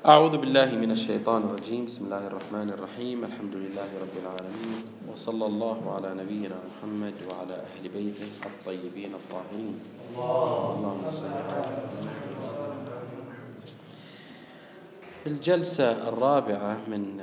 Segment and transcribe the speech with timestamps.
[0.00, 1.84] أعوذ بالله من الشيطان الرجيم.
[1.84, 3.24] بسم الله الرحمن الرحيم.
[3.24, 4.78] الحمد لله رب العالمين
[5.12, 9.76] وصلى الله على نبينا محمد وعلى أهل بيته الطيبين الطاهرين.
[10.16, 11.28] اللهم صل
[15.26, 17.20] الجلسة الرابعة من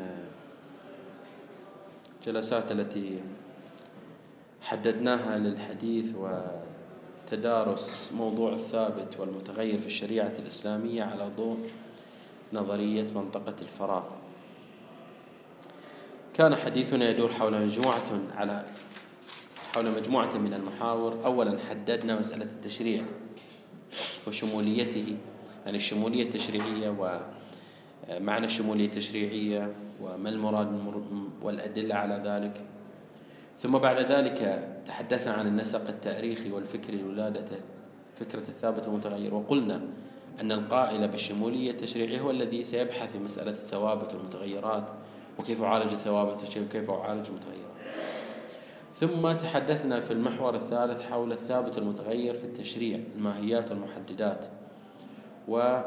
[2.21, 3.19] الجلسات التي
[4.61, 11.57] حددناها للحديث وتدارس موضوع الثابت والمتغير في الشريعة الإسلامية على ضوء
[12.53, 14.03] نظرية منطقة الفراغ.
[16.33, 18.65] كان حديثنا يدور حول مجموعة على
[19.75, 21.25] حول مجموعة من المحاور.
[21.25, 23.03] أولا حددنا مسألة التشريع
[24.27, 25.17] وشموليته
[25.65, 27.19] يعني الشمولية التشريعية
[28.09, 30.93] ومعنى الشمولية التشريعية وما المراد
[31.41, 32.61] والأدلة على ذلك.
[33.59, 37.45] ثم بعد ذلك تحدثنا عن النسق التاريخي والفكري لولادة
[38.15, 39.81] فكرة الثابت المتغير وقلنا
[40.41, 44.89] أن القائل بالشمولية التشريعية هو الذي سيبحث في مسألة الثوابت والمتغيرات
[45.39, 47.67] وكيف أعالج الثوابت وكيف أعالج المتغيرات.
[48.95, 54.45] ثم تحدثنا في المحور الثالث حول الثابت المتغير في التشريع الماهيات والمحددات.
[55.47, 55.81] و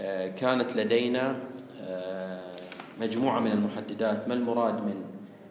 [0.00, 1.36] آه، كانت لدينا
[1.80, 2.52] آه،
[3.00, 5.04] مجموعة من المحددات ما المراد من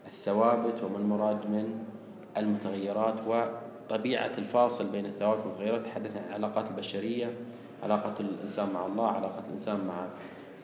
[0.07, 1.83] الثوابت وما المراد من
[2.37, 3.27] المتغيرات
[3.89, 7.33] طبيعة الفاصل بين الثوابت والمتغيرات تحدثنا عن العلاقات البشرية
[7.83, 10.05] علاقة الإنسان مع الله علاقة الإنسان مع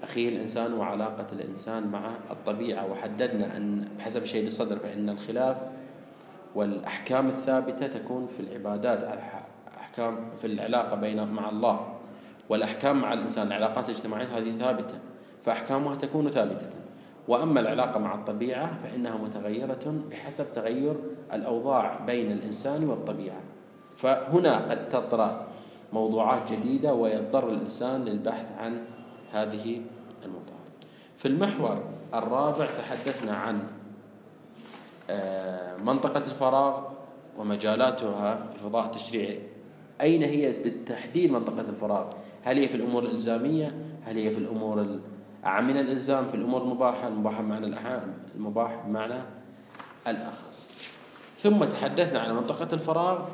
[0.04, 2.92] أخيه الإنسان وعلاقة الإنسان مع الطبيعة.
[2.92, 5.58] وحددنا أن بحسب شيء الصدر فإن الخلاف
[6.56, 9.20] والأحكام الثابتة تكون في العبادات
[9.78, 11.94] أحكام في العلاقة بين مع الله.
[12.50, 14.96] والأحكام مع الإنسان العلاقات الاجتماعية هذه ثابتة
[15.46, 16.85] فأحكامها تكون ثابتة.
[17.28, 20.96] وأما العلاقة مع الطبيعة فإنها متغيرة بحسب تغير
[21.34, 23.42] الأوضاع بين الإنسان والطبيعة.
[23.96, 25.48] فهنا قد تطرأ
[25.94, 28.84] موضوعات جديدة ويضطر الإنسان للبحث عن
[29.32, 29.82] هذه
[30.26, 30.56] الموضوعات
[31.18, 33.60] في المحور الرابع تحدثنا عن
[35.10, 36.84] آه، منطقة الفراغ
[37.38, 39.40] ومجالاتها في الفضاء التشريعي
[40.02, 42.06] أين هي بالتحديد منطقة الفراغ؟
[42.44, 44.86] هل هي في الأمور الإلزامية؟ هل هي في الأمور
[45.46, 49.22] من الإلزام في الأمور المباحة المباحة بمعنى الأحام المباح بمعنى
[50.08, 50.78] الأخص.
[51.40, 53.26] ثم تحدثنا عن منطقة الفراغ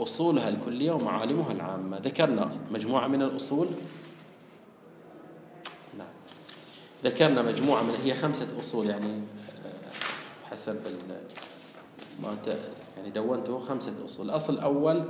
[0.00, 1.98] أصولها الكلية ومعالمها العامة.
[1.98, 3.66] ذكرنا مجموعة من الأصول.
[5.98, 6.06] نعم.
[7.04, 10.76] ذكرنا مجموعة من هي خمسة أصول يعني آه، حسب
[12.22, 12.36] ما
[12.96, 14.26] يعني دونته خمسة أصول.
[14.26, 15.04] الأصل الأول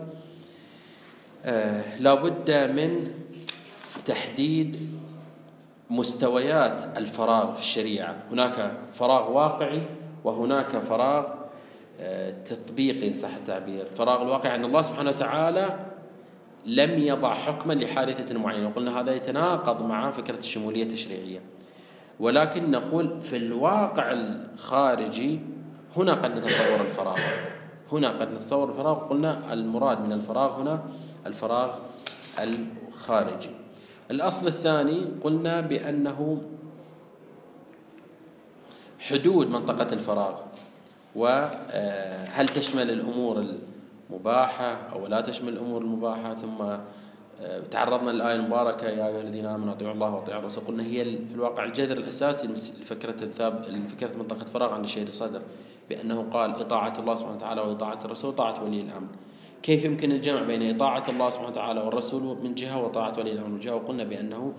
[1.44, 3.14] آه لابد من
[4.06, 4.90] تحديد
[5.90, 8.16] مستويات الفراغ في الشريعة.
[8.30, 9.82] هناك فراغ واقعي
[10.24, 11.24] وهناك فراغ
[12.00, 13.84] آه، تطبيقي صح التعبير.
[13.84, 15.78] فراغ الواقع أن الله سبحانه وتعالى
[16.66, 18.68] لم يضع حكما لحادثة معينة.
[18.68, 21.40] وقلنا هذا يتناقض مع فكرة الشمولية التشريعية.
[22.20, 25.40] ولكن نقول في الواقع الخارجي
[25.96, 27.18] هنا قد نتصور الفراغ.
[27.92, 28.98] هنا قد نتصور الفراغ.
[28.98, 30.82] قلنا المراد من الفراغ هنا
[31.26, 31.70] الفراغ
[32.38, 33.63] الخارجي.
[34.10, 36.42] الأصل الثاني قلنا بأنه
[38.98, 40.34] حدود منطقة الفراغ
[41.14, 43.44] وهل تشمل الأمور
[44.10, 46.62] المباحة أو لا تشمل الأمور المباحة؟ ثم
[47.40, 50.64] آه، تعرضنا للآية المباركة يا أيها الذين آمنوا أطيعوا الله وأطيعوا الرسول.
[50.64, 55.42] قلنا هي في الواقع الجذر الأساسي لفكرة الثاب لفكرة منطقة فراغ عند الشهيد الصدر
[55.90, 59.08] بأنه قال إطاعة الله سبحانه وتعالى وإطاعة الرسول وطاعة ولي الأمر.
[59.64, 63.60] كيف يمكن الجمع بين إطاعة الله سبحانه وتعالى والرسول من جهة وطاعة ولي الأمر من
[63.60, 64.52] جهة؟ وقلنا بأنه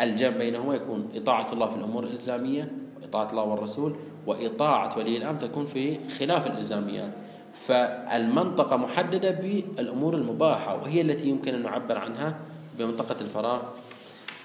[0.00, 2.72] الجمع بينهما يكون إطاعة الله في الأمور الإلزامية
[3.02, 7.12] إطاعة الله والرسول وإطاعة ولي الأمر تكون في خلاف الإلزاميات.
[7.54, 12.38] فالمنطقة محددة بالأمور المباحة وهي التي يمكن أن نعبر عنها
[12.78, 13.62] بمنطقة الفراغ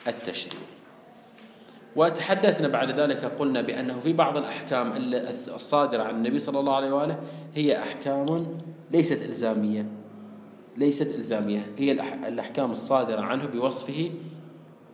[0.08, 0.66] التشريعي.
[1.96, 4.94] وتحدثنا بعد ذلك قلنا بأنه في بعض الأحكام
[5.56, 7.20] الصادرة عن النبي صلى الله عليه وآله
[7.56, 8.58] هي أحكام
[8.92, 10.05] ليست إلزامية.
[10.78, 11.72] ليست إلزامية.
[11.78, 11.92] هي
[12.28, 14.12] الأحكام الصادرة عنه بوصفه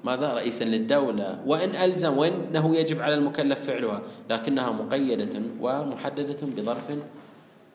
[0.04, 1.42] ماذا؟ رئيسا للدولة.
[1.46, 6.90] وإن ألزم وإنه يجب على المكلف فعلها لكنها مقيدة ومحددة بظرف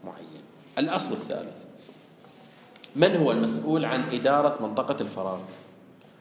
[0.05, 0.43] معين.
[0.79, 1.57] الأصل الثالث.
[2.97, 5.39] من هو المسؤول عن إدارة منطقة الفراغ؟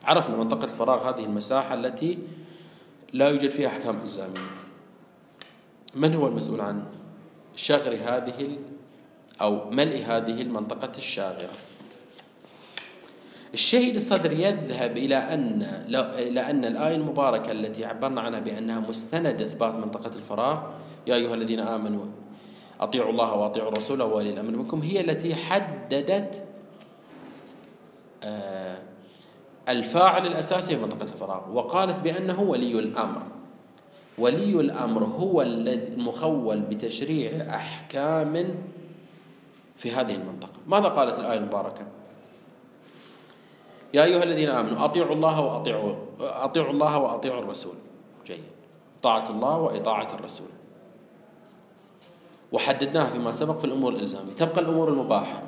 [0.04, 2.18] عرفنا منطقة الفراغ هذه المساحة التي
[3.12, 4.50] لا يوجد فيها أحكام إلزامية.
[5.94, 6.84] من هو المسؤول عن
[7.56, 8.58] شغر هذه
[9.40, 11.50] أو ملء هذه المنطقة الشاغرة؟
[13.54, 15.62] الشهيد الصدر يذهب إلى أن
[16.18, 20.58] إلى أن الآية المباركة التي عبرنا عنها بأنها مستند إثبات منطقة الفراغ
[21.06, 22.04] يا أيها الذين آمنوا
[22.80, 24.80] أطيعوا الله وأطيعوا الرسول وأولي الأمر منكم.
[24.80, 26.42] هي التي حددت
[28.22, 28.78] آه،
[29.68, 33.22] الفاعل الأساسي في منطقة الفراغ وقالت بأنه ولي الأمر.
[34.18, 38.54] ولي الأمر هو المخول بتشريع أحكام
[39.76, 40.52] في هذه المنطقة.
[40.66, 41.95] ماذا قالت الآية المباركة؟
[43.94, 47.74] يا أيها الذين آمنوا أطيعوا الله وأطيعوا أطيعوا الله وأطيعوا الرسول.
[48.26, 48.42] جيد.
[49.02, 50.48] طاعة الله وإطاعة الرسول.
[52.52, 54.32] وحددناها فيما سبق في الأمور الإلزامية.
[54.32, 55.42] تبقى الأمور المباحة.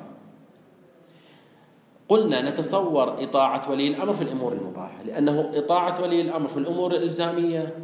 [2.09, 7.77] قلنا نتصور إطاعة ولي الأمر في الأمور المباحة لأنه إطاعة ولي الأمر في الأمور الإلزامية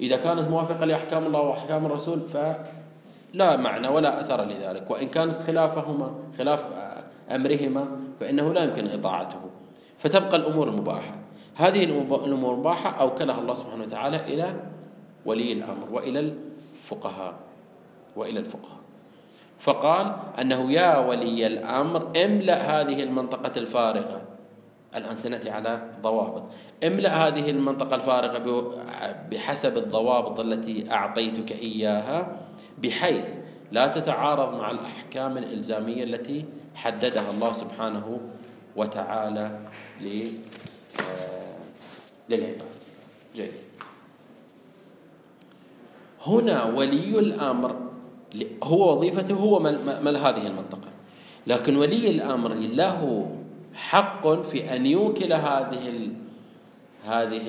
[0.00, 4.90] إذا كانت موافقة لأحكام الله وأحكام الرسول فلا معنى ولا أثر لذلك.
[4.90, 6.66] وإن كانت خلافهما خلاف
[7.30, 7.88] أمرهما
[8.20, 9.49] فإنه لا يمكن إطاعته.
[10.00, 11.14] فتبقى الأمور المباحة.
[11.54, 14.56] هذه الأمور المباحة أوكلها الله سبحانه وتعالى إلى
[15.26, 17.34] ولي الأمر وإلى الفقهاء.
[18.16, 18.80] وإلى الفقهاء.
[19.58, 24.22] فقال أنه يا ولي الأمر املأ هذه المنطقة الفارغة.
[24.96, 26.42] الآن سنأتي على ضوابط.
[26.84, 28.74] املأ هذه المنطقة الفارغة
[29.30, 32.36] بحسب الضوابط التي أعطيتك إياها
[32.82, 33.24] بحيث
[33.72, 36.44] لا تتعارض مع الأحكام الإلزامية التي
[36.74, 38.39] حددها الله سبحانه وتعالى
[41.00, 41.56] آه،
[42.28, 42.62] للعباد.
[43.34, 43.52] جيد.
[46.26, 47.76] هنا ولي الأمر
[48.62, 49.58] هو وظيفته هو
[50.02, 50.88] مل هذه المنطقة.
[51.46, 53.30] لكن ولي الأمر له
[53.74, 56.10] حق في أن يوكل هذه
[57.04, 57.42] هذه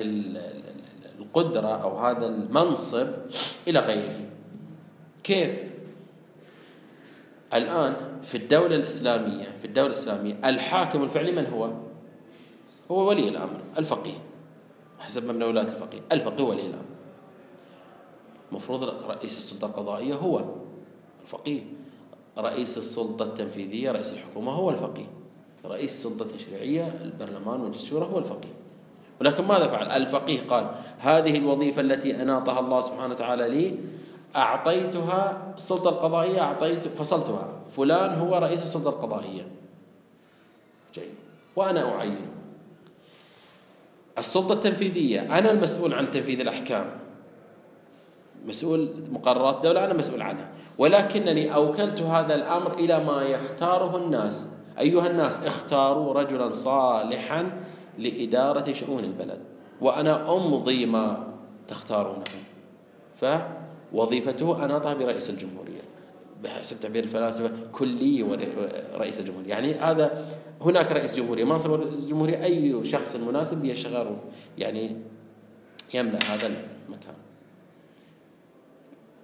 [1.18, 3.08] القدرة أو هذا المنصب
[3.68, 4.20] إلى غيره.
[5.24, 5.71] كيف؟
[7.54, 11.70] الآن في الدولة الإسلامية في الدولة الإسلامية الحاكم الفعلي من هو؟
[12.90, 14.18] هو ولي الأمر الفقيه.
[14.98, 16.84] حسب مبنى ولاية الفقيه الفقيه ولي الأمر.
[18.52, 20.44] مفروض رئيس السلطة القضائية هو
[21.22, 21.62] الفقيه.
[22.38, 25.06] رئيس السلطة التنفيذية رئيس الحكومة هو الفقيه.
[25.64, 28.52] رئيس السلطة التشريعية البرلمان مجلس الشورى هو الفقيه.
[29.20, 33.78] ولكن ماذا فعل؟ الفقيه قال هذه الوظيفة التي أناطها الله سبحانه وتعالى لي
[34.36, 37.48] أعطيتها السلطة القضائية أعطيت فصلتها.
[37.70, 39.46] فلان هو رئيس السلطة القضائية.
[40.94, 41.14] جيد.
[41.56, 42.30] وأنا أعينه.
[44.18, 46.86] السلطة التنفيذية أنا المسؤول عن تنفيذ الأحكام.
[48.46, 50.48] مسؤول مقررات الدولة أنا مسؤول عنها.
[50.78, 54.48] ولكنني أوكلت هذا الأمر إلى ما يختاره الناس.
[54.78, 57.50] أيها الناس اختاروا رجلا صالحا
[57.98, 59.40] لإدارة شؤون البلد.
[59.80, 61.32] وأنا أمضي ما
[61.68, 62.24] تختارونه.
[63.92, 65.82] فوظيفته أناطها برئيس الجمهورية.
[66.44, 69.48] بحسب تعبير الفلاسفة كلي ورئيس الجمهورية.
[69.48, 70.28] يعني هذا
[70.60, 74.16] هناك رئيس جمهورية منصب رئيس الجمهورية أي شخص مناسب يشغل
[74.58, 74.96] يعني
[75.94, 77.14] يملأ هذا المكان.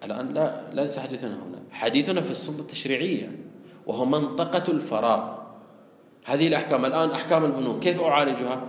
[0.04, 1.62] الآن لا ليس حديثنا هنا.
[1.70, 3.38] حديثنا في السلطة التشريعية
[3.86, 5.38] وهو منطقة الفراغ.
[6.24, 6.84] هذه الأحكام.
[6.84, 8.62] الآن أحكام البنوك كيف أعالجها؟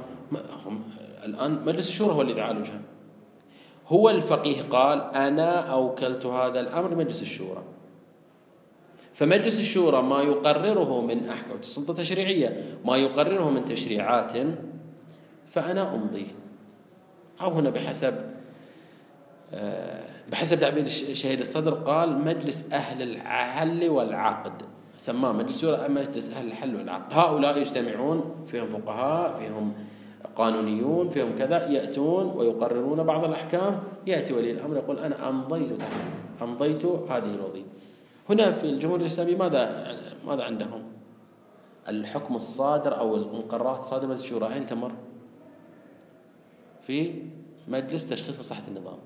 [1.25, 2.81] الآن مجلس الشورى هو الذي يعالجها
[3.89, 7.63] هو الفقيه قال أنا أوكلت هذا الأمر لمجلس الشورى.
[9.13, 14.33] فمجلس الشورى ما يقرره من أحكام السلطة التشريعية ما يقرره من تشريعات
[15.47, 16.27] فأنا أمضيه.
[17.41, 18.15] أو هنا بحسب
[19.53, 24.61] آه بحسب تعبير شهيد الصدر قال مجلس أهل الحل والعقد.
[24.97, 27.13] سماه مجلس مجلس أهل الحل والعقد.
[27.13, 29.73] هؤلاء يجتمعون فيهم فقهاء فيهم
[30.35, 35.83] قانونيون فيهم كذا يأتون ويقررون بعض الأحكام يأتي ولي الأمر يقول أنا أمضيت
[36.41, 37.67] أمضيت هذه الوظيفة
[38.29, 39.95] هنا في الجمهورية الإسلامية ماذا
[40.27, 40.83] ماذا عندهم؟
[41.89, 44.91] الحكم الصادر أو المقررات الصادرة من الشورى أين تمر؟
[46.87, 47.23] في
[47.67, 48.97] مجلس تشخيص مصلحة النظام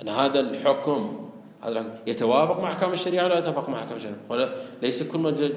[0.00, 1.30] أن هذا الحكم
[1.62, 4.16] هذا يتوافق مع أحكام الشريعة ولا يتوافق مع أحكام الشريعة
[4.82, 5.52] ليس كل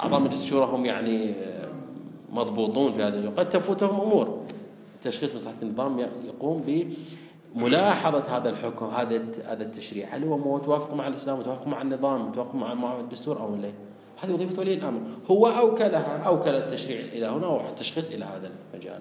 [0.00, 1.34] أعضاء مجلس الشورى هم يعني
[2.32, 4.42] مضبوطون في هذا قد تفوتهم أمور.
[5.02, 6.86] تشخيص مصلحة النظام يقوم
[7.54, 10.08] بملاحظة هذا الحكم هذا هذا التشريع.
[10.10, 13.70] هل هو متوافق مع الإسلام متوافق مع النظام متوافق مع الدستور أو لا؟
[14.22, 15.00] هذه وظيفة ولي الأمر.
[15.30, 19.00] هو أوكلها أوكل التشريع إلى هنا والتشخيص إلى هذا المجال.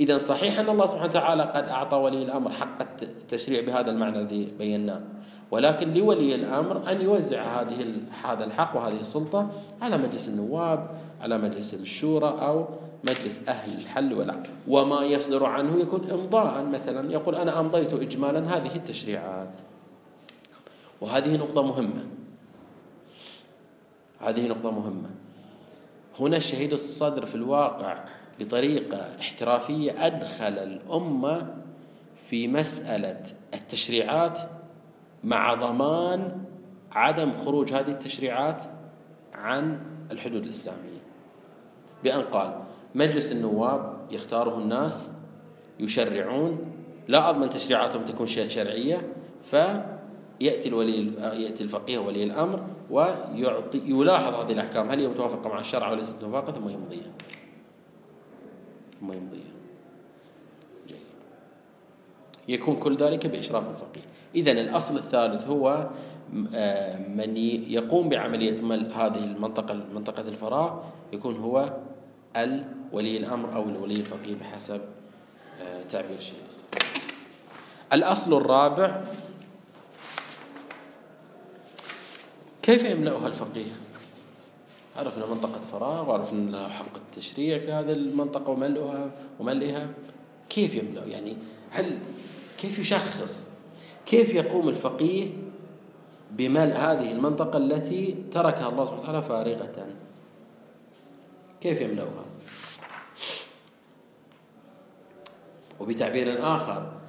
[0.00, 4.52] إذا صحيح أن الله سبحانه وتعالى قد أعطى ولي الأمر حق التشريع بهذا المعنى الذي
[4.58, 5.00] بيناه.
[5.50, 9.50] ولكن لولي الأمر أن يوزع هذه هذا الحق وهذه السلطة
[9.82, 12.68] على مجلس النواب على مجلس الشورى أو
[13.08, 16.64] مجلس أهل الحل والعقد وما يصدر عنه يكون إمضاء.
[16.64, 19.50] مثلا يقول أنا أمضيت إجمالا هذه التشريعات.
[21.00, 22.06] وهذه نقطة مهمة.
[24.20, 25.10] هذه نقطة مهمة.
[26.20, 28.04] هنا شهيد الصدر في الواقع
[28.40, 31.54] بطريقة احترافية أدخل الأمة
[32.16, 33.22] في مسألة
[33.54, 34.38] التشريعات
[35.24, 36.44] مع ضمان
[36.92, 38.62] عدم خروج هذه التشريعات
[39.34, 40.99] عن الحدود الإسلامية.
[42.04, 42.60] بأن قال
[42.94, 45.10] مجلس النواب يختاره الناس
[45.80, 46.58] يشرعون
[47.08, 54.90] لا أضمن تشريعاتهم تكون شرعية فيأتي الولي يأتي الفقيه ولي الأمر ويعطي يلاحظ هذه الأحكام
[54.90, 57.10] هل هي متوافقة مع الشرع وليست متوافقة ثم يمضيها.
[59.00, 59.50] ثم يمضيها.
[62.48, 64.02] يكون كل ذلك بإشراف الفقيه.
[64.34, 65.88] إذا الأصل الثالث هو
[66.54, 70.78] آه، من يقوم بعملية ملء هذه المنطقة منطقة الفراغ
[71.12, 71.76] يكون هو
[72.36, 74.80] الولي الأمر أو الولي الفقيه بحسب
[75.60, 76.34] آه، تعبير الشيخ
[77.92, 79.02] الأصل الرابع
[82.62, 83.72] كيف يملأها الفقيه؟
[84.96, 89.10] عرفنا منطقة فراغ وعرفنا حق التشريع في هذه المنطقة وملئها
[89.40, 89.88] وملئها.
[90.48, 91.36] كيف يملأ؟ يعني
[91.70, 91.98] هل
[92.58, 93.50] كيف يشخص؟
[94.06, 95.28] كيف يقوم الفقيه
[96.30, 99.86] بملء هذه المنطقة التي تركها الله سبحانه وتعالى فارغة؟
[101.60, 102.24] كيف يملأها
[105.80, 107.00] وبتعبير آخر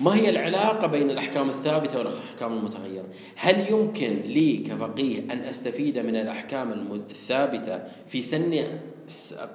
[0.00, 3.04] ما هي العلاقة بين الأحكام الثابتة والأحكام المتغيرة؟
[3.36, 8.64] هل يمكن لي كفقيه أن أستفيد من الأحكام الثابتة في سن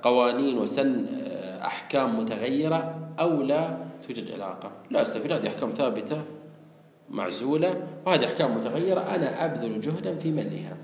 [0.02, 3.78] قوانين وسن آه، أحكام متغيرة أو لا
[4.08, 6.22] توجد علاقة؟ لا أستفيد هذه أحكام ثابتة
[7.10, 10.78] معزولة وهذه أحكام متغيرة أنا أبذل جهدا في ملئها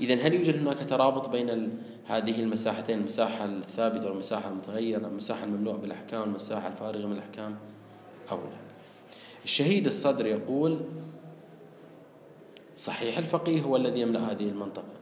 [0.00, 6.20] إذا هل يوجد هناك ترابط بين هذه المساحتين المساحة الثابتة والمساحة المتغيرة المساحة المملوءة بالأحكام
[6.20, 7.56] والمساحة الفارغة من الأحكام
[8.30, 8.56] أو لا؟
[9.44, 10.80] الشهيد الصدر يقول
[12.76, 15.00] صحيح الفقيه هو الذي يملأ هذه المنطقة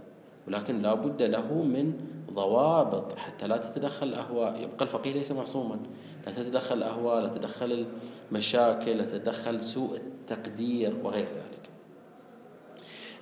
[0.48, 1.92] ولكن لا بد له من
[2.32, 4.62] ضوابط حتى لا تتدخل الأهواء.
[4.62, 5.78] يبقى الفقيه ليس معصوما.
[6.26, 7.86] لا تتدخل الأهواء لا تتدخل
[8.30, 11.70] المشاكل لا تتدخل سوء التقدير وغير ذلك.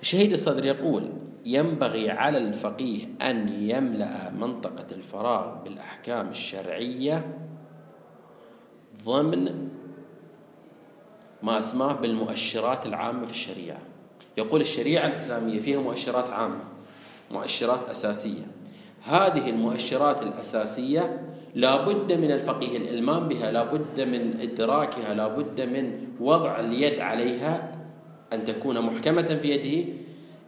[0.01, 1.09] الشهيد الصدر يقول
[1.45, 7.37] ينبغي على الفقيه أن يملأ منطقة الفراغ بالأحكام الشرعية
[9.05, 9.69] ضمن
[11.43, 13.79] ما أسماه بالمؤشرات العامة في الشريعة.
[14.37, 16.63] يقول الشريعة الإسلامية فيها مؤشرات عامة
[17.31, 18.47] مؤشرات أساسية.
[19.03, 21.21] هذه المؤشرات الأساسية
[21.55, 26.99] لا بد من الفقيه الإلمام بها لا بد من إدراكها لا بد من وضع اليد
[26.99, 27.71] عليها
[28.33, 29.93] أن تكون محكمة في يده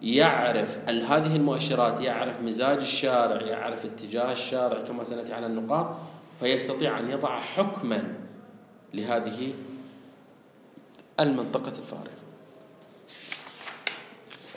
[0.01, 5.95] يعرف هذه المؤشرات يعرف مزاج الشارع يعرف اتجاه الشارع كما سنأتي على النقاط
[6.39, 8.13] فيستطيع أن يضع حكما
[8.93, 9.53] لهذه
[11.19, 12.19] المنطقة الفارغة.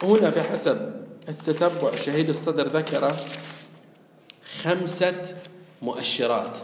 [0.02, 0.92] هنا بحسب
[1.28, 3.14] التتبع شهيد الصدر ذكر
[4.62, 5.34] خمسة
[5.82, 6.58] مؤشرات.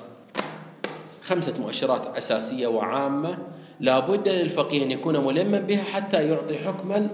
[1.25, 3.39] خمسة مؤشرات أساسية وعامة
[3.81, 7.11] لا بد للفقيه أن يكون ملما بها حتى يعطي حكما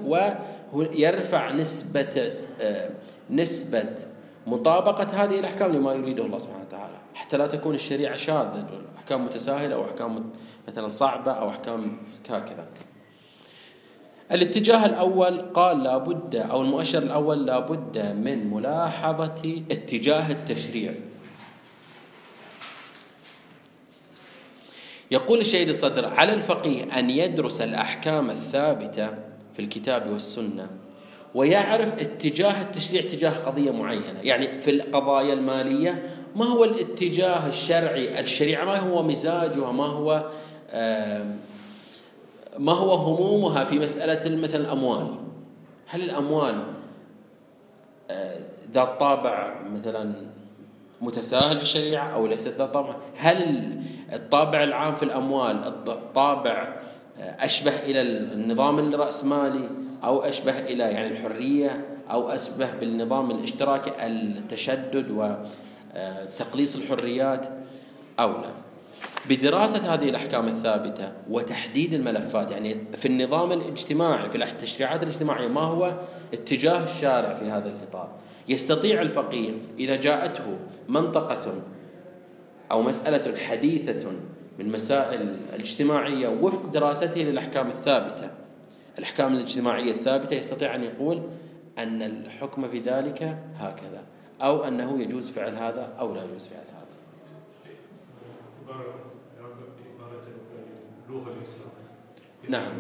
[0.73, 2.91] ويرفع نسبة آه،
[3.31, 3.95] نسبة
[4.47, 6.97] مطابقة هذه الأحكام لما يريده الله سبحانه وتعالى.
[7.15, 8.67] حتى لا تكون الشريعة شاذة
[8.99, 10.31] أحكام متساهلة أو أحكام
[10.69, 11.97] مثلا صعبة أو أحكام
[12.31, 12.67] هكذا.
[14.33, 20.95] الاتجاه الأول قال لابد أو المؤشر الأول لابد من ملاحظة اتجاه التشريع.
[25.15, 29.09] يقول الشهيد الصدر على الفقيه أن يدرس الأحكام الثابتة
[29.55, 30.71] في الكتاب والسنة
[31.35, 34.21] ويعرف اتجاه التشريع تجاه قضية معينة.
[34.23, 36.03] يعني في القضايا المالية
[36.37, 40.31] ما هو الاتجاه الشرعي؟ الشريعة ما هو مزاجها؟ ما هو
[42.59, 45.15] ما هو همومها في مسألة مثل الأموال؟
[45.87, 46.65] هل الأموال
[48.11, 48.37] آه،
[48.73, 50.13] ذات طابع مثلا
[51.01, 53.69] متساهل في الشريعة أو ليست ذات طابع؟ هل
[54.13, 56.77] الطابع العام في الأموال الطابع
[57.19, 59.69] آه، أشبه إلى النظام الرأسمالي
[60.05, 67.47] أو أشبه إلى يعني الحرية أو أشبه بالنظام الاشتراكي التشدد وتقليص الحريات
[68.21, 68.51] أو لا؟
[69.29, 75.95] بدراسة هذه الأحكام الثابتة وتحديد الملفات يعني في النظام الاجتماعي في التشريعات الاجتماعية ما هو
[76.35, 78.09] اتجاه الشارع في هذا الإطار؟
[78.49, 80.59] يستطيع الفقيه إذا جاءته
[80.89, 81.63] منطقة
[82.73, 84.13] أو مسألة حديثة
[84.59, 88.31] من مسائل الاجتماعية وفق دراسته للأحكام الثابتة.
[88.99, 91.23] الأحكام الاجتماعية الثابتة يستطيع أن يقول
[91.79, 94.05] أن الحكم في ذلك هكذا
[94.43, 96.85] أو أنه يجوز فعل هذا أو لا يجوز فعل هذا.
[102.49, 102.73] نعم.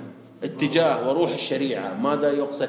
[0.42, 2.68] اتجاه وروح الشريعة ماذا يقصد؟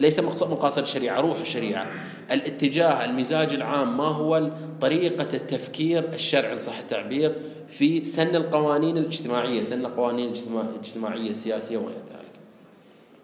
[0.00, 1.90] ليس مقاصد الشريعة روح الشريعة.
[2.32, 7.34] الاتجاه المزاج العام ما هو طريقة التفكير الشرعي صح التعبير
[7.68, 10.32] في سن القوانين الاجتماعية سن القوانين
[10.72, 12.32] الاجتماعية السياسية وغير ذلك.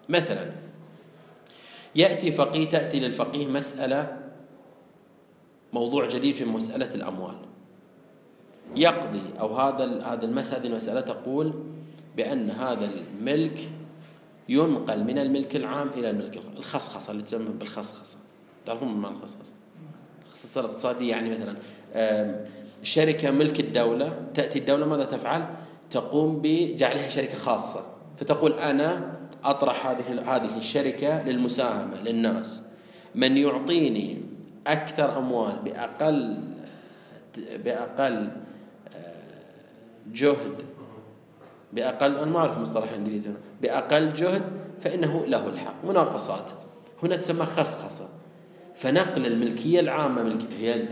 [0.09, 0.51] مثلا
[1.95, 4.17] يأتي فقيه تأتي للفقيه مسألة
[5.73, 7.35] موضوع جديد في مسألة الأموال.
[8.75, 11.53] يقضي أو هذا هذا المسألة المسألة تقول
[12.17, 13.59] بأن هذا الملك
[14.49, 18.17] ينقل من الملك العام إلى الملك الخصخصة اللي تسمى بالخصخصة.
[18.65, 19.53] تعرفون ما الخصخصة؟
[20.25, 21.55] الخصخصة الاقتصادية يعني مثلا
[22.83, 25.45] شركة ملك الدولة تأتي الدولة ماذا تفعل؟
[25.91, 27.85] تقوم بجعلها شركة خاصة.
[28.17, 32.63] فتقول أنا أطرح هذه هذه الشركة للمساهمة للناس.
[33.15, 34.21] من يعطيني
[34.67, 36.37] أكثر أموال بأقل
[37.55, 38.31] بأقل
[40.13, 40.55] جهد
[41.75, 43.29] بأقل أنا ما أعرف المصطلح الإنجليزي.
[43.61, 44.41] بأقل جهد
[44.81, 45.85] فإنه له الحق.
[45.85, 46.51] مناقصات.
[47.03, 48.09] هنا تسمى خصخصة.
[48.75, 50.87] فنقل الملكية العامة ملك هي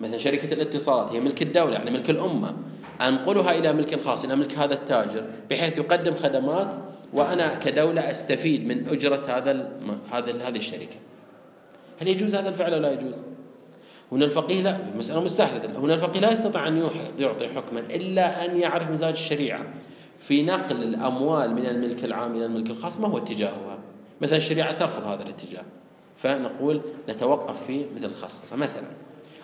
[0.00, 2.56] مثلا شركة الاتصالات هي ملك الدولة يعني ملك الأمة.
[3.00, 6.74] أنقلها إلى ملك خاص إلى ملك هذا التاجر بحيث يقدم خدمات
[7.12, 9.70] وأنا كدولة أستفيد من أجرة هذا
[10.10, 10.96] هذا هذه الشركة.
[12.00, 13.22] هل يجوز هذا الفعل ولا يجوز؟
[14.12, 15.78] هنا الفقيه لا مسألة مستحدثة.
[15.78, 19.66] هنا الفقيه لا يستطيع أن يعطي حكما إلا أن يعرف مزاج الشريعة.
[20.26, 23.78] في نقل الأموال من الملك العام إلى الملك الخاص ما هو اتجاهها؟
[24.20, 25.62] مثلا الشريعة ترفض هذا الاتجاه
[26.16, 28.86] فنقول نتوقف في مثل الخصخصة مثلا.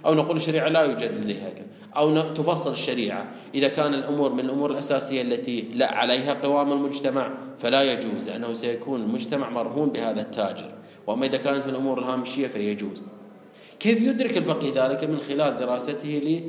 [0.06, 1.62] أو نقول الشريعة لا يوجد لهيك
[1.96, 7.82] أو تفصل الشريعة إذا كان الأمور من الأمور الأساسية التي لا عليها قوام المجتمع فلا
[7.92, 10.70] يجوز لأنه سيكون المجتمع مرهون بهذا التاجر.
[11.06, 13.02] وأما إذا كانت من الأمور الهامشية فيجوز.
[13.80, 16.42] كيف يدرك الفقيه ذلك؟ من خلال دراسته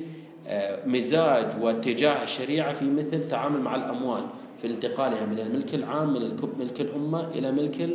[0.48, 4.24] لمزاج واتجاه الشريعة في مثل التعامل مع الأموال
[4.58, 6.22] في انتقالها من الملك العام من
[6.60, 7.90] ملك الأمة إلى ملك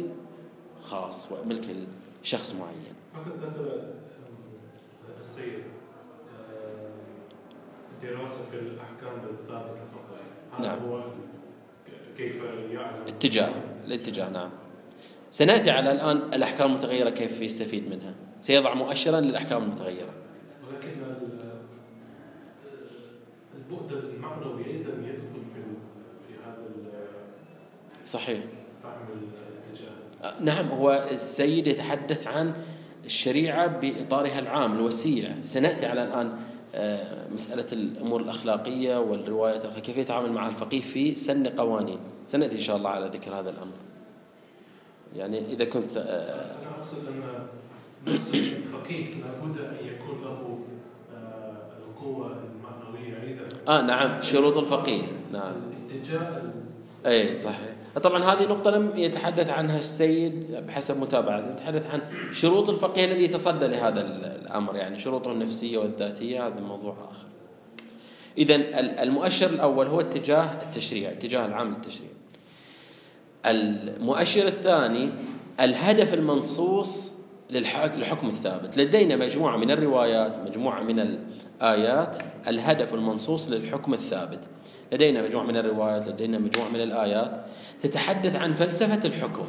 [0.79, 1.65] الخاص وملك
[2.23, 2.95] شخص معين.
[3.15, 3.83] فقط ذكر
[5.21, 5.63] السيد
[8.03, 10.65] دراسة في الأحكام الثابتة فقط.
[10.65, 10.79] نعم.
[10.79, 11.03] هو
[12.17, 13.51] كيف يعلم؟ اتجاه
[13.87, 14.51] الاتجاه نعم.
[15.31, 18.15] سنأتي على الآن الأحكام المتغيرة كيف يستفيد منها.
[18.41, 20.13] سيضع مؤشرا للأحكام المتغيرة
[20.69, 20.89] ولكن
[23.57, 25.63] البعد المعنوي أيضا يدخل في
[26.29, 26.67] في هذا
[28.09, 28.41] صحيح.
[28.83, 28.93] فهم
[30.23, 30.43] الاتجاه.
[30.43, 32.55] نعم هو السيد يتحدث عن
[33.05, 35.35] الشريعة بإطارها العام الوسيع.
[35.45, 36.33] سنأتي على الآن
[36.75, 41.99] آه، مسألة الأمور الأخلاقية والروايات كيف يتعامل مع الفقيه في سن قوانين.
[42.27, 43.75] سنأتي إن شاء الله على ذكر هذا الأمر.
[45.17, 46.03] يعني إذا كنت آه،
[46.63, 47.23] أنا أقصد أن
[48.07, 50.59] الفقيه لابد أن يكون له
[51.17, 51.57] آه،
[51.89, 53.49] القوة المعنوية أيضا.
[53.69, 55.03] آه نعم شروط الفقيه.
[55.33, 55.53] نعم.
[55.91, 56.43] الاتجاه
[57.07, 57.77] اي صحيح.
[57.99, 62.01] طبعا هذه نقطة لم يتحدث عنها السيد بحسب متابعة يتحدث عن
[62.33, 64.01] شروط الفقيه الذي يتصدى لهذا
[64.43, 67.27] الأمر يعني شروطه النفسية والذاتية هذا موضوع آخر.
[68.39, 68.57] إذا
[69.03, 72.11] المؤشر الأول هو اتجاه التشريع اتجاه العام للتشريع
[73.47, 75.09] المؤشر الثاني
[75.61, 77.15] الهدف المنصوص
[77.51, 78.79] للحكم الثابت.
[78.79, 81.19] لدينا مجموعة من الروايات مجموعة من
[81.63, 82.17] الآيات
[82.49, 84.41] الهدف المنصوص للحكم الثابت.
[84.93, 87.45] لدينا مجموعة من الروايات لدينا مجموعة من الآيات.
[87.83, 89.45] تتحدث عن فلسفة الحكم.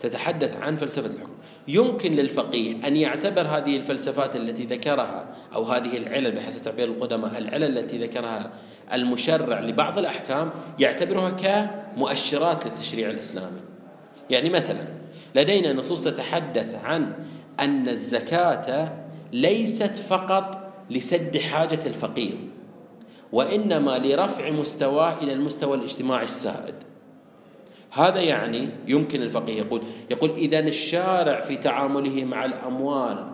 [0.00, 1.32] تتحدث عن فلسفة الحكم.
[1.68, 7.78] يمكن للفقيه أن يعتبر هذه الفلسفات التي ذكرها أو هذه العلل بحسب تعبير القدماء العلل
[7.78, 8.50] التي ذكرها
[8.92, 13.60] المشرع لبعض الأحكام يعتبرها كمؤشرات للتشريع الإسلامي.
[14.30, 14.84] يعني مثلا
[15.34, 17.12] لدينا نصوص تتحدث عن
[17.60, 22.36] أن الزكاة ليست فقط لسد حاجة الفقير
[23.32, 26.74] وإنما لرفع مستواه إلى المستوى الاجتماعي السائد.
[27.90, 33.26] هذا يعني يمكن الفقيه يقول يقول إذا الشارع في تعامله مع الأموال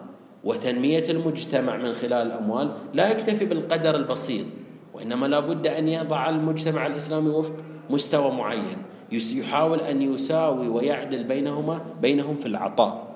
[0.45, 4.47] وتنمية المجتمع من خلال الأموال لا يكتفي بالقدر البسيط
[4.95, 7.55] وإنما لا بد أن يضع المجتمع الإسلامي وفق
[7.91, 8.77] مستوى معين
[9.13, 13.13] يحاول أن يساوي ويعدل بينهما بينهم في العطاء.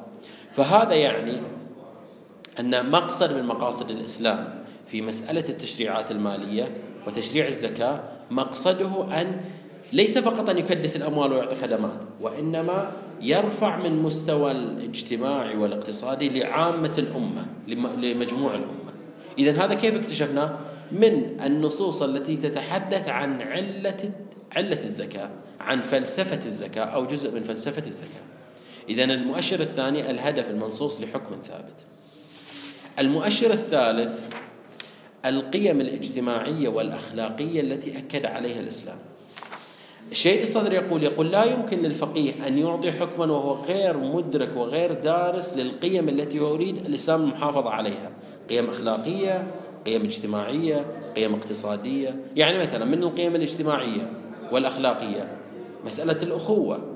[0.52, 1.32] فهذا يعني
[2.60, 6.68] أن مقصد من مقاصد الإسلام في مسألة التشريعات المالية
[7.06, 9.40] وتشريع الزكاة مقصده أن
[9.92, 12.92] ليس فقط أن يكدس الأموال ويعطي خدمات وإنما
[13.22, 17.46] يرفع من مستوى الاجتماعي والاقتصادي لعامة الأمة
[17.96, 18.92] لمجموع الأمة.
[19.38, 20.58] إذا هذا كيف اكتشفناه؟
[20.92, 24.10] من النصوص التي تتحدث عن علة
[24.56, 28.22] علة الزكاة عن فلسفة الزكاة أو جزء من فلسفة الزكاة.
[28.88, 31.95] إذا المؤشر الثاني الهدف المنصوص لحكم ثابت.
[32.98, 34.20] المؤشر الثالث
[35.26, 38.96] القيم الاجتماعية والأخلاقية التي أكد عليها الإسلام.
[40.10, 45.56] الشيء الصدر يقول يقول لا يمكن للفقيه أن يعطي حكما وهو غير مدرك وغير دارس
[45.56, 48.10] للقيم التي يريد الإسلام المحافظة عليها.
[48.50, 49.46] قيم أخلاقية
[49.86, 52.16] قيم اجتماعية قيم اقتصادية.
[52.36, 54.10] يعني مثلا من القيم الاجتماعية
[54.52, 55.36] والأخلاقية؟
[55.84, 56.95] مسألة الأخوة.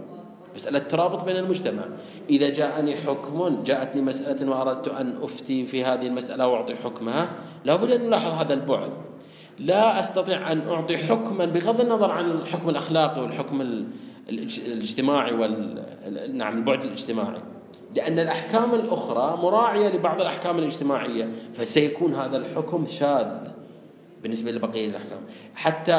[0.55, 1.83] مسألة ترابط بين المجتمع.
[2.31, 7.29] إذا جاءني حكم جاءتني مسألة وأردت أن أفتي في هذه المسألة وأعطي حكمها
[7.65, 8.91] لابد أن نلاحظ هذا البعد.
[9.59, 13.85] لا أستطيع أن أعطي حكما بغض النظر عن الحكم الأخلاقي والحكم
[14.29, 17.41] الاجتماعي وال نعم البعد الاجتماعي.
[17.97, 23.27] لأن الأحكام الأخرى مراعية لبعض الأحكام الاجتماعية فسيكون هذا الحكم شاذ.
[24.23, 25.19] بالنسبة لبقية الأحكام.
[25.55, 25.93] حتى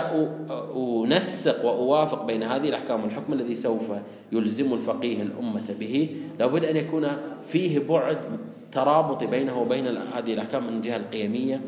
[0.76, 3.92] أنسق وأوافق بين هذه الأحكام والحكم الذي سوف
[4.32, 7.08] يلزم الفقيه الأمة به لابد أن يكون
[7.44, 8.18] فيه بعد
[8.72, 11.62] ترابط بينه وبين هذه الأحكام من الجهة القيمية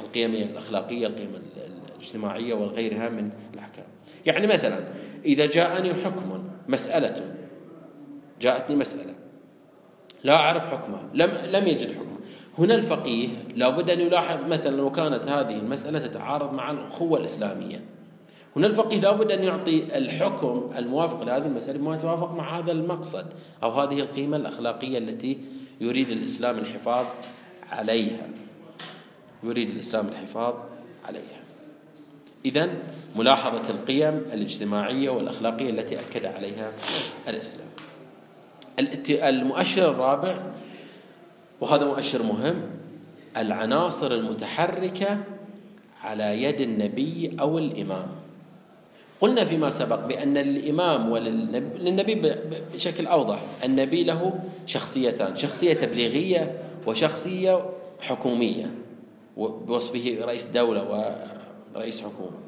[0.00, 1.30] القيمية الأخلاقية القيم
[1.96, 3.84] الاجتماعية وغيرها من الأحكام.
[4.26, 4.84] يعني مثلا
[5.24, 7.34] إذا جاءني حكم مسألة
[8.40, 9.14] جاءتني مسألة
[10.24, 12.13] لا أعرف حكمها لم لم يجد حكمها.
[12.58, 17.80] هنا الفقيه لابد أن يلاحظ مثلا لو كانت هذه المسألة تتعارض مع الأخوة الإسلامية.
[18.56, 23.26] هنا الفقيه لابد أن يعطي الحكم الموافق لهذه المسألة بما يتوافق مع هذا المقصد
[23.62, 25.38] أو هذه القيمة الأخلاقية التي
[25.80, 27.06] يريد الإسلام الحفاظ
[27.72, 28.28] عليها.
[29.42, 30.54] يريد الإسلام الحفاظ
[31.08, 31.44] عليها.
[32.44, 32.68] إذا
[33.16, 36.72] ملاحظة القيم الاجتماعية والأخلاقية التي أكد عليها
[37.28, 37.68] الإسلام.
[39.10, 40.36] المؤشر الرابع
[41.60, 42.62] وهذا مؤشر مهم.
[43.36, 45.18] العناصر المتحركة
[46.02, 48.06] على يد النبي أو الإمام.
[49.20, 52.32] قلنا فيما سبق بأن الإمام وللنبي
[52.74, 58.74] بشكل أوضح النبي له شخصيتان شخصية تبليغية وشخصية حكومية
[59.36, 61.10] بوصفه رئيس دولة
[61.74, 62.38] ورئيس حكومة.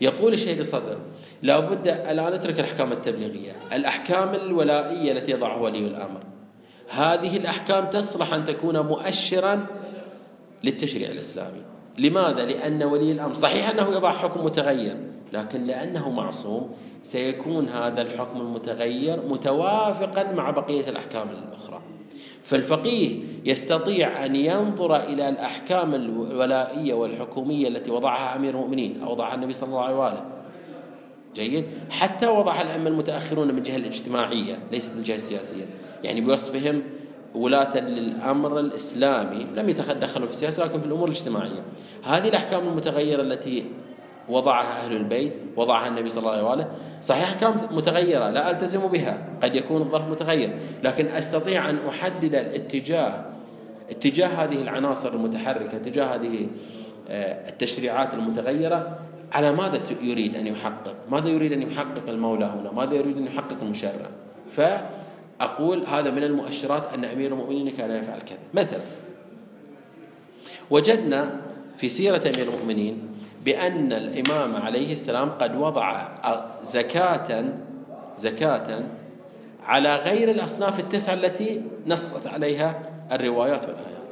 [0.00, 0.98] يقول الشهيد الصدر
[1.42, 6.20] لا بد الآن نترك الأحكام التبليغية الأحكام الولائية التي يضعها ولي الأمر.
[6.92, 9.66] هذه الأحكام تصلح أن تكون مؤشرا
[10.64, 11.62] للتشريع الإسلامي.
[11.98, 14.96] لماذا؟ لأن ولي الأمر صحيح أنه يضع حكم متغير
[15.32, 16.70] لكن لأنه معصوم
[17.02, 21.80] سيكون هذا الحكم المتغير متوافقا مع بقية الأحكام الأخرى.
[22.42, 29.52] فالفقيه يستطيع أن ينظر إلى الأحكام الولائية والحكومية التي وضعها أمير المؤمنين أو وضعها النبي
[29.52, 30.41] صلى الله عليه وآله.
[31.34, 31.64] جيد.
[31.90, 35.64] حتى وضعها الأئمة المتأخرون من الجهة الاجتماعية ليست من الجهة السياسية.
[36.04, 36.82] يعني بوصفهم
[37.34, 41.64] ولاة للأمر الإسلامي لم يتدخلوا في السياسة لكن في الأمور الاجتماعية.
[42.04, 43.64] هذه الأحكام المتغيرة التي
[44.28, 46.68] وضعها أهل البيت وضعها النبي صلى الله عليه وآله
[47.02, 49.28] صحيح أحكام متغيرة لا ألتزم بها.
[49.42, 50.58] قد يكون الظرف متغير.
[50.82, 53.32] لكن أستطيع أن أحدد الاتجاه
[53.90, 56.46] اتجاه هذه العناصر المتحركة اتجاه هذه
[57.08, 58.98] آه، التشريعات المتغيرة
[59.32, 63.56] على ماذا يريد أن يحقق؟ ماذا يريد أن يحقق المولى هنا؟ ماذا يريد أن يحقق
[63.62, 64.08] المشرع؟
[64.56, 68.38] فأقول هذا من المؤشرات أن أمير المؤمنين كان يفعل كذا.
[68.54, 68.80] مثلا
[70.70, 71.40] وجدنا
[71.76, 73.08] في سيرة أمير المؤمنين
[73.44, 76.08] بأن الإمام عليه السلام قد وضع
[76.62, 77.44] زكاة
[78.16, 78.82] زكاة
[79.66, 84.02] على غير الأصناف التسعة التي نصت عليها الروايات والآيات.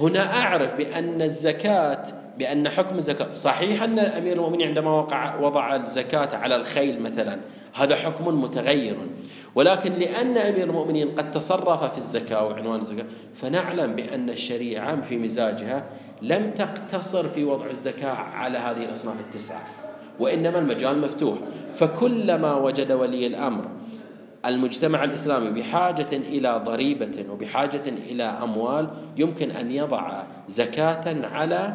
[0.00, 6.36] هنا أعرف بأن الزكاة بأن حكم الزكاة صحيح أن أمير المؤمنين عندما وقع وضع الزكاة
[6.36, 7.38] على الخيل مثلا
[7.74, 8.96] هذا حكم متغير.
[9.54, 15.84] ولكن لأن أمير المؤمنين قد تصرف في الزكاة وعنوان الزكاة فنعلم بأن الشريعة في مزاجها
[16.22, 19.66] لم تقتصر في وضع الزكاة على هذه الأصناف التسعة
[20.20, 21.38] وإنما المجال مفتوح.
[21.74, 23.68] فكلما وجد ولي الأمر
[24.46, 31.74] المجتمع الإسلامي بحاجة إلى ضريبة وبحاجة إلى أموال يمكن أن يضع زكاة على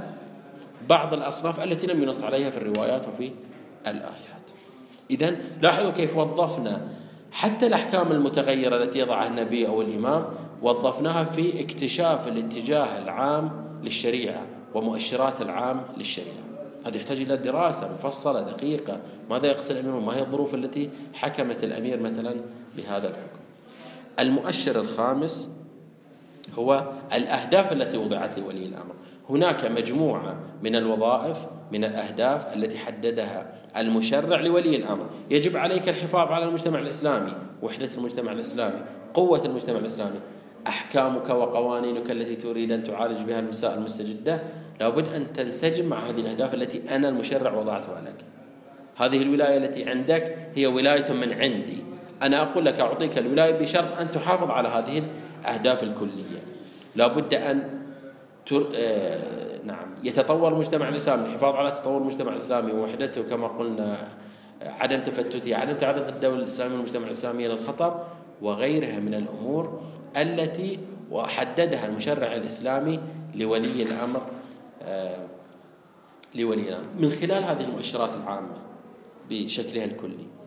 [0.90, 3.32] بعض الأصناف التي لم ينص عليها في الروايات وفي
[3.88, 4.50] الآيات.
[5.12, 6.88] إذا لاحظوا كيف وظفنا
[7.32, 10.26] حتى الأحكام المتغيرة التي يضعها النبي أو الإمام
[10.62, 13.52] وظفناها في اكتشاف الاتجاه العام
[13.84, 16.50] للشريعة ومؤشرات العام للشريعة.
[16.86, 19.00] هذا يحتاج إلى دراسة مفصلة دقيقة
[19.30, 22.36] ماذا يقصد الأمير وما هي الظروف التي حكمت الأمير مثلا
[22.78, 23.40] بهذا الحكم؟
[24.20, 25.50] المؤشر الخامس
[26.60, 28.94] هو الأهداف التي وضعت لولي الأمر.
[29.30, 31.38] هناك مجموعة من الوظائف
[31.72, 35.10] من الأهداف التي حددها المشرع لولي الأمر.
[35.30, 38.82] يجب عليك الحفاظ على المجتمع الإسلامي وحدة المجتمع الإسلامي
[39.14, 40.20] قوة المجتمع الإسلامي.
[40.68, 44.42] أحكامك وقوانينك التي تريد أن تعالج بها المسائل المستجدة
[44.80, 48.26] لابد أن تنسجم مع هذه الأهداف التي أنا المشرع وضعتها لك.
[48.96, 51.78] هذه الولاية التي عندك هي ولاية من عندي.
[52.22, 55.04] أنا أقول لك أعطيك الولاية بشرط أن تحافظ على هذه
[55.42, 56.40] الأهداف الكلية.
[56.96, 57.79] لابد أن.
[59.64, 64.08] نعم يتطور المجتمع الإسلامي الحفاظ على تطور المجتمع الإسلامي ووحدته كما قلنا
[64.62, 68.04] عدم تفتته عدم تعرض الدولة الإسلامية والمجتمع الإسلامي للخطر
[68.42, 69.82] وغيرها من الأمور
[70.18, 70.80] التي
[71.12, 73.00] وحددها المشرع الإسلامي
[73.36, 74.22] لولي الأمر
[74.84, 75.26] آه،
[76.36, 76.86] لولي الأمر.
[77.00, 78.58] من خلال هذه المؤشرات العامة
[79.30, 80.39] بشكلها الكلي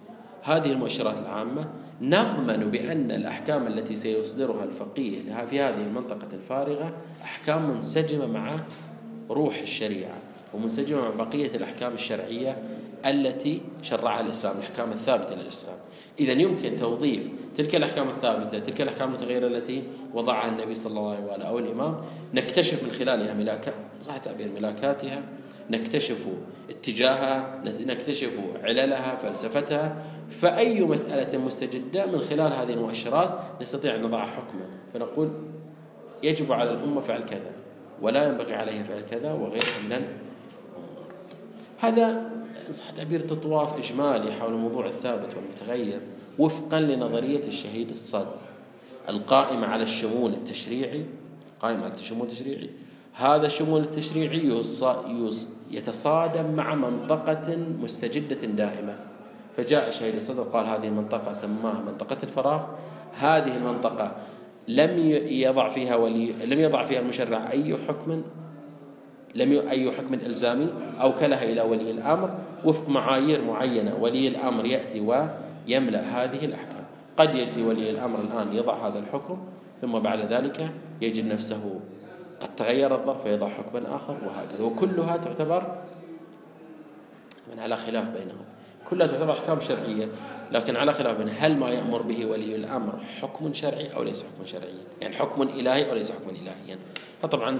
[0.42, 1.68] هذه المؤشرات العامة
[2.00, 8.56] نضمن بأن الأحكام التي سيصدرها الفقيه في هذه المنطقة الفارغة أحكام منسجمة مع
[9.30, 10.16] روح الشريعة
[10.54, 12.62] ومنسجمة مع بقية الأحكام الشرعية
[13.06, 15.76] التي شرعها الإسلام الأحكام الثابتة للإسلام.
[16.20, 19.82] إذا يمكن توظيف تلك الأحكام الثابتة تلك الأحكام المتغيرة التي
[20.14, 21.96] وضعها النبي صلى الله عليه وآله أو الإمام
[22.34, 25.22] نكتشف من خلالها ملاكات صح تعبير ملاكاتها.
[25.70, 26.26] نكتشف
[26.70, 29.96] اتجاهها نكتشف عللها فلسفتها.
[30.28, 34.66] فأي مسألة مستجدة من خلال هذه المؤشرات نستطيع أن نضع حكما.
[34.94, 35.30] فنقول
[36.22, 37.50] يجب على الأمة فعل كذا
[38.02, 40.08] ولا ينبغي عليها فعل كذا وغيرها من الأمور.
[41.78, 42.32] هذا
[42.68, 46.00] إن صح تعبير تطواف إجمالي حول الموضوع الثابت والمتغير
[46.38, 48.38] وفقا لنظرية الشهيد الصادق
[49.08, 51.04] القائمة على الشمول التشريعي
[51.60, 52.70] قائمة على الشمول التشريعي
[53.12, 54.62] هذا الشمول التشريعي
[55.70, 58.94] يتصادم مع منطقة مستجدة دائمة.
[59.56, 62.62] فجاء الشهيد الصدر قال هذه المنطقة سماها منطقة الفراغ.
[63.18, 64.12] هذه المنطقة
[64.68, 68.22] لم يضع فيها ولي لم يضع فيها المشرع أي حكم
[69.34, 70.68] لم أي حكم إلزامي
[71.00, 72.38] أوكلها إلى ولي الأمر.
[72.64, 76.84] وفق معايير معينة ولي الأمر يأتي ويملأ هذه الأحكام.
[77.16, 79.38] قد يأتي ولي الأمر الآن يضع هذا الحكم
[79.80, 80.70] ثم بعد ذلك
[81.00, 81.80] يجد نفسه
[82.42, 84.64] قد تغير الظرف فيضع حكما آخر وهكذا.
[84.64, 85.76] وكلها تعتبر
[87.52, 88.44] من على خلاف بينهم.
[88.90, 90.08] كلها تعتبر أحكام شرعية
[90.52, 94.46] لكن على خلاف بين هل ما يأمر به ولي الأمر حكم شرعي أو ليس حكم
[94.46, 96.78] شرعيا يعني حكم إلهي أو ليس حكما إلهيا
[97.22, 97.58] فطبعا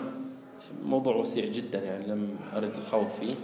[0.85, 3.35] موضوع وسيع جدا يعني لم أرد الخوض فيه.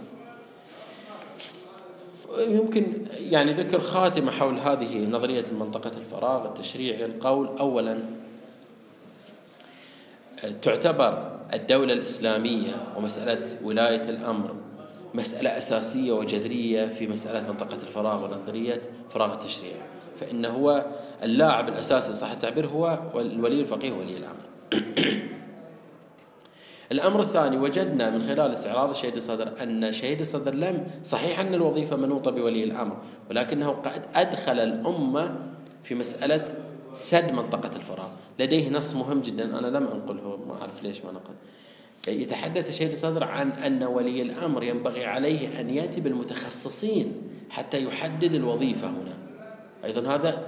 [2.37, 7.99] يمكن يعني ذكر خاتمة حول هذه نظرية منطقة الفراغ التشريعي القول أولا
[10.61, 14.55] تعتبر الدولة الإسلامية ومسألة ولاية الأمر
[15.13, 19.75] مسألة أساسية وجذرية في مسألة منطقة الفراغ ونظرية فراغ التشريع.
[20.19, 20.85] فإن هو
[21.23, 24.49] اللاعب الأساسي صح التعبير هو الولي الفقيه ولي الأمر.
[26.91, 31.95] الأمر الثاني وجدنا من خلال استعراض الشهيد الصدر أن شهيد الصدر لم صحيح أن الوظيفة
[31.95, 32.97] منوطة بولي الأمر
[33.29, 35.35] ولكنه قد أدخل الأمة
[35.83, 36.45] في مسألة
[36.93, 38.09] سد منطقة الفراغ.
[38.39, 39.59] لديه نص مهم جدا.
[39.59, 41.33] أنا لم أنقله ما أعرف ليش ما نقل.
[42.07, 47.13] يتحدث الشهيد الصدر عن أن ولي الأمر ينبغي عليه أن يأتي بالمتخصصين
[47.49, 49.17] حتى يحدد الوظيفة هنا.
[49.85, 50.43] أيضا هذا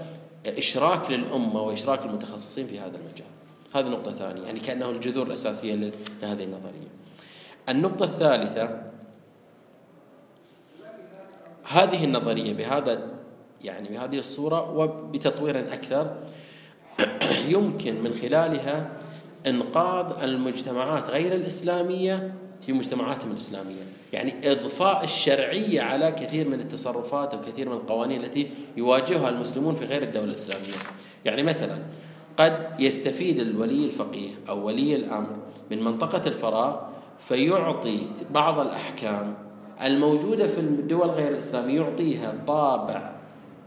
[0.46, 3.28] إشراك للأمة وإشراك المتخصصين في هذا المجال.
[3.76, 5.74] هذه نقطة ثانية يعني كأنه الجذور الأساسية
[6.22, 6.92] لهذه النظرية.
[7.70, 8.92] النقطة الثالثة
[11.64, 13.08] هذه النظرية بهذا
[13.64, 16.18] يعني بهذه الصورة وبتطوير أكثر
[17.54, 18.90] يمكن من خلالها
[19.48, 22.34] إنقاذ المجتمعات غير الإسلامية
[22.66, 23.84] في مجتمعاتهم الإسلامية.
[24.14, 30.04] يعني إضفاء الشرعية على كثير من التصرفات وكثير من القوانين التي يواجهها المسلمون في غير
[30.04, 30.74] الدولة الإسلامية.
[31.26, 31.80] يعني مثلا
[32.38, 35.36] قد يستفيد الولي الفقيه أو ولي الأمر
[35.72, 36.80] من منطقة الفراغ
[37.20, 39.34] فيعطي بعض الأحكام
[39.84, 43.12] الموجودة في الدول غير الإسلامية يعطيها طابع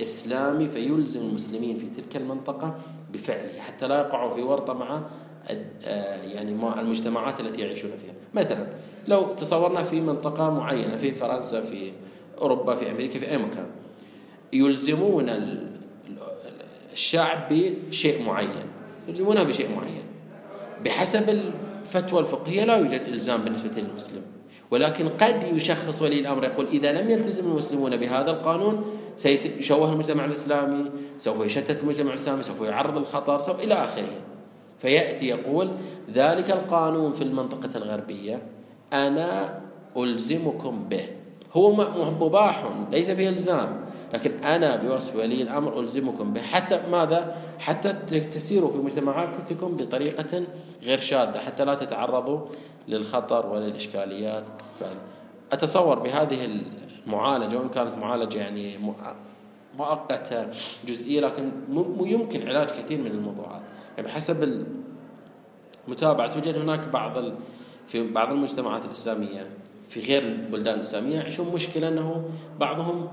[0.03, 2.75] إسلامي فيلزم المسلمين في تلك المنطقة
[3.15, 5.03] بفعله حتى لا يقعوا في ورطة مع
[6.23, 8.15] يعني المجتمعات التي يعيشون فيها.
[8.45, 8.67] مثلا
[9.09, 11.93] لو تصورنا في منطقة معينة في فرنسا في
[12.41, 13.67] أوروبا في أمريكا في أي مكان
[14.53, 15.27] يلزمون
[16.93, 18.67] الشعب بشيء معين.
[19.09, 20.05] يلزمونها بشيء معين.
[20.85, 24.23] بحسب الفتوى الفقهية لا يوجد إلزام بالنسبة للمسلم.
[24.71, 28.85] ولكن قد يشخص ولي الأمر يقول إذا لم يلتزم المسلمون بهذا القانون
[29.17, 34.09] سيشوه المجتمع الإسلامي سوف يشتت المجتمع الإسلامي سوف يعرض الخطر سوف إلى آخره.
[34.79, 35.69] فيأتي يقول
[36.13, 38.43] ذلك القانون في المنطقة الغربية
[38.93, 39.61] أنا
[39.97, 41.07] ألزمكم به.
[41.53, 41.73] هو
[42.21, 46.41] مباح ليس فيه إلزام لكن أنا بوصف ولي الأمر ألزمكم به.
[46.41, 47.93] حتى ماذا؟ حتى
[48.33, 50.43] تسيروا في مجتمعاتكم بطريقة
[50.83, 52.41] غير شاذة حتى لا تتعرضوا
[52.89, 54.45] للخطر وللإشكاليات.
[55.53, 56.61] أتصور بهذه
[57.07, 58.79] المعالجة وإن كانت معالجة يعني
[59.79, 60.47] مؤقتة
[60.87, 61.51] جزئية لكن
[62.01, 63.63] يمكن علاج كثير من الموضوعات.
[63.97, 64.65] يعني بحسب
[65.89, 67.25] المتابعة توجد هناك بعض
[67.87, 69.51] في بعض المجتمعات الإسلامية
[69.89, 73.09] في غير البلدان الإسلامية يعيشون مشكلة أنه بعضهم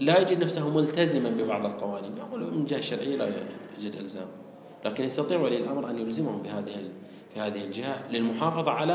[0.00, 2.16] لا يجد نفسه ملتزما ببعض القوانين.
[2.16, 4.26] يقول من جهة الشرعية لا يوجد إلزام.
[4.84, 6.72] لكن يستطيع ولي الأمر أن يلزمهم بهذه
[7.34, 8.94] في هذه الجهة للمحافظة على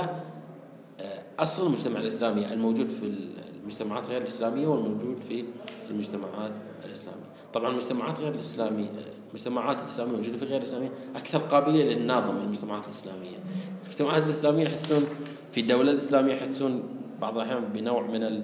[1.00, 3.16] آه، أصل المجتمع الإسلامي الموجود في
[3.62, 5.45] المجتمعات غير الإسلامية والموجود في
[5.89, 6.52] المجتمعات
[6.86, 7.32] الإسلامية.
[7.54, 8.89] طبعا المجتمعات غير الإسلامية
[9.30, 13.38] المجتمعات الإسلامية الموجودة في غير الإسلامية أكثر قابلية للناظم من المجتمعات الإسلامية.
[13.84, 15.06] المجتمعات الإسلامية يحسون
[15.52, 16.84] في الدولة الإسلامية يحسون
[17.21, 18.43] بعض الأحيان بنوع من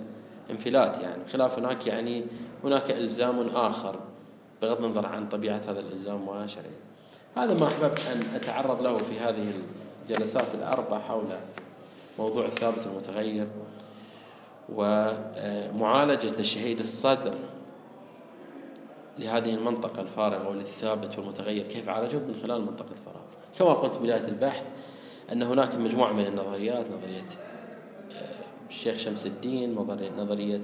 [0.50, 1.26] الانفلات يعني.
[1.26, 2.24] خلاف هناك يعني
[2.64, 4.00] هناك إلزام آخر
[4.62, 6.66] بغض النظر عن طبيعة هذا الإلزام وشرعه.
[7.36, 9.52] هذا ما أحببت أن أتعرض له في هذه
[10.10, 11.26] الجلسات الأربع حول
[12.20, 13.48] موضوع الثابت المتغير
[14.70, 17.34] ومعالجة الشهيد الصدر
[19.20, 21.68] لهذه المنطقة الفارغة وللثابت والمتغير.
[21.68, 23.22] كيف عالجه من خلال منطقة فراغ
[23.60, 24.64] كما قلت بداية البحث
[25.32, 27.26] أن هناك مجموعة من النظريات نظرية
[28.12, 29.76] آه، الشيخ شمس الدين
[30.18, 30.62] نظرية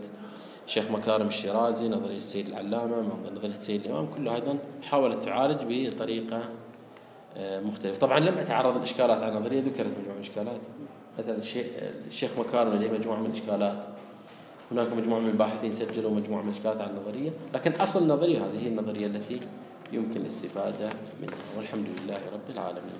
[0.67, 4.07] الشيخ مكارم الشيرازي نظرية السيد العلامة نظرية السيد الإمام.
[4.17, 6.49] كلها أيضا حاولت تعالج بطريقة
[7.37, 7.99] آه، مختلفة.
[7.99, 10.61] طبعا لم أتعرض للإشكالات على النظرية ذكرت مجموعة من الإشكالات.
[11.19, 11.37] مثلا
[12.07, 13.83] الشيخ مكارم لديه مجموعة من الإشكالات.
[14.71, 17.31] هناك مجموعة من الباحثين سجلوا مجموعة من الإشكالات على النظرية.
[17.53, 19.39] لكن أصل النظرية هذه هي النظرية التي
[19.91, 20.89] يمكن الاستفادة
[21.21, 21.35] منها.
[21.57, 22.99] والحمد لله رب العالمين.